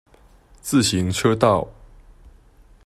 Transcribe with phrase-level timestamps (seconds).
[0.61, 1.69] 自行車道